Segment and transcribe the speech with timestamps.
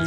[0.00, 0.06] We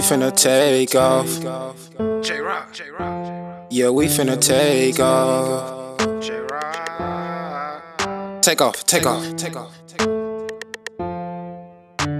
[0.00, 1.26] finna take off.
[1.26, 5.96] JRoc, J Rock, Yeah, we finna take off.
[6.20, 6.60] JRoc.
[8.42, 9.74] Take off, take off, take off.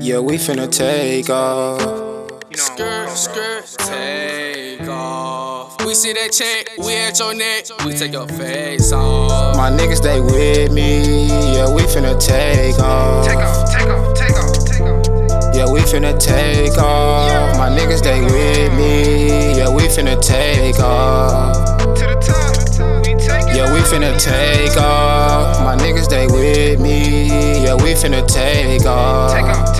[0.01, 1.81] Yeah, we finna take off.
[2.55, 4.90] Skirt, skirt, take off.
[5.91, 9.57] We see that check, we at your neck, we take your face off.
[9.57, 11.27] My niggas, they with me.
[11.27, 13.27] Yeah, we finna take off.
[13.27, 15.53] take off, take off, take off, take off.
[15.53, 17.59] Yeah, we finna take off.
[17.59, 19.59] My niggas, they with me.
[19.59, 21.57] Yeah, we finna take off.
[21.81, 23.57] To the top, we take it.
[23.57, 25.59] Yeah, we finna take off.
[25.65, 27.65] My niggas, they with me.
[27.65, 29.33] Yeah, we finna take off.
[29.33, 29.80] Take off, take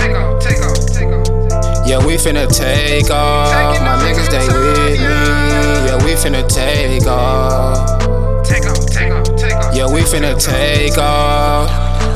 [1.91, 3.51] Yeah, we finna take off.
[3.81, 4.95] My niggas, they with me.
[4.95, 7.99] Yeah, we finna take off.
[8.47, 9.75] Take off, take off, take off.
[9.75, 11.69] Yeah, we finna take off.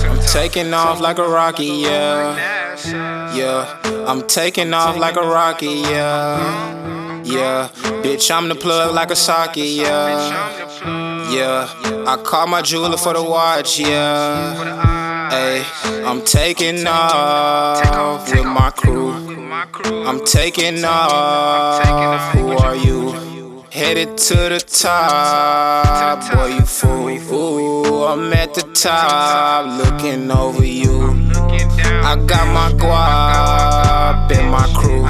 [0.05, 3.35] I'm taking off like a rocket, yeah.
[3.35, 7.21] Yeah, I'm taking off like a rocket, yeah.
[7.25, 7.67] Yeah,
[8.01, 10.05] bitch, I'm the plug like a socket, yeah.
[10.05, 15.04] I'm the plug Yeah, I call my jeweler for the watch, yeah.
[15.35, 15.65] Hey,
[16.05, 19.11] I'm taking off with my crew.
[20.07, 22.33] I'm taking off.
[22.35, 23.65] Who are you?
[23.69, 27.09] Headed to the top, boy, you fool.
[27.09, 31.11] Ooh, I'm at the top, looking over you.
[31.41, 35.03] I got my guap and my crew.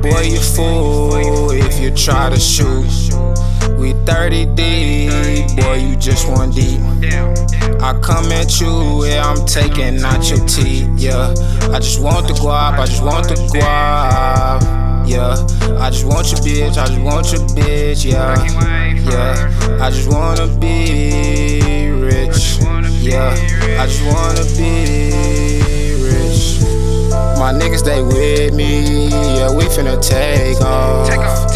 [0.00, 3.12] Boy, you fool if you try to shoot.
[3.82, 6.80] We 30 deep, boy, you just one deep.
[7.82, 11.34] I come at you, yeah, I'm taking out your teeth, yeah.
[11.72, 14.62] I just want the guap, I just want the guap,
[15.08, 15.34] yeah.
[15.80, 18.36] I just want your bitch, I just want your bitch, yeah.
[18.94, 22.58] Yeah, I just wanna be rich,
[23.02, 23.34] yeah.
[23.80, 26.62] I just wanna be rich.
[27.36, 31.51] My niggas, they with me, yeah, we finna take off.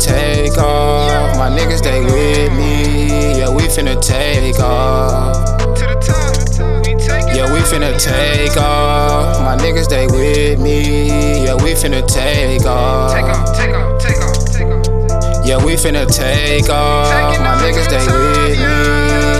[0.00, 1.36] Take off.
[1.36, 3.38] My niggas, they with me.
[3.38, 5.36] Yeah, we finna take off.
[5.76, 7.36] To the top, we take it.
[7.36, 9.40] Yeah, we finna take off.
[9.44, 11.44] My niggas, they with me.
[11.44, 13.12] Yeah, we finna take off.
[13.12, 15.46] Take off, take off, take off, take off.
[15.46, 17.38] Yeah, we finna take off.
[17.40, 18.64] My niggas, they with me.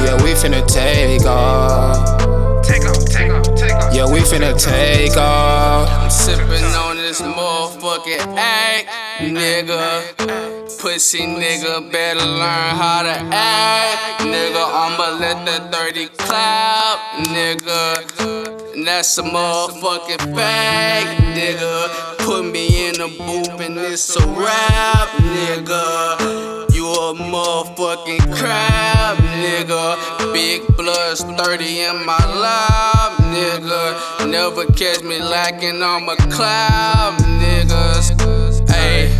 [0.04, 2.64] Yeah, we finna take off.
[2.64, 3.94] Take off, take off, take off.
[3.94, 5.88] Yeah, we finna take off.
[5.88, 8.88] I'm sipping on this motherfucking act,
[9.18, 9.82] nigga.
[10.78, 14.62] Pussy nigga better learn how to act, nigga.
[14.64, 16.98] I'ma let that 30 clap,
[17.34, 18.84] nigga.
[18.84, 22.18] That's a motherfucking fact, nigga.
[22.18, 26.49] Put me in a booth and it's a rap, nigga.
[27.10, 30.32] A motherfucking crab, nigga.
[30.32, 34.30] Big bloods 30 in my lap, nigga.
[34.30, 38.12] Never catch me lacking on my cloud, niggas.
[38.70, 39.10] Ayy,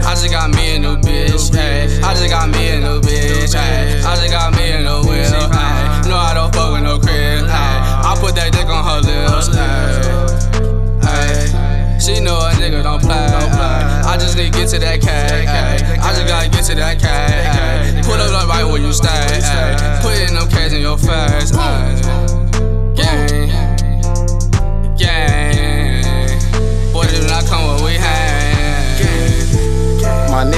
[0.00, 2.02] I just got me a new bitch, ayy.
[2.02, 4.02] I just got me a new bitch, ayy.
[4.02, 6.08] I just got me a new wheel, ayy.
[6.08, 6.43] No, I don't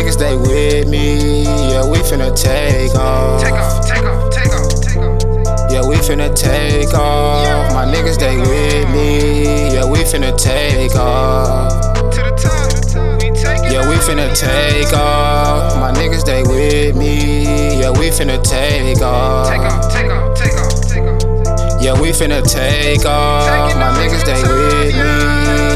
[0.07, 1.43] niggas, they with me.
[1.45, 3.43] Yeah, we finna take off.
[3.43, 5.71] Take off, take off, take off, take off.
[5.71, 7.73] Yeah, we finna take off.
[7.73, 9.75] My niggas, they with me.
[9.75, 11.93] Yeah, we finna take off.
[12.13, 13.73] To the top, we take.
[13.73, 15.79] Yeah, we finna take off.
[15.81, 17.81] My niggas, they with me.
[17.81, 19.49] Yeah, we finna take off.
[19.49, 21.83] Take off, take off, take off, take off.
[21.83, 23.77] Yeah, we finna take off.
[23.77, 25.01] My niggas, they with me.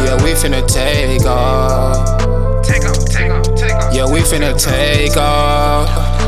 [0.07, 2.30] Yeah, we finna take off.
[4.11, 6.20] We finna take off.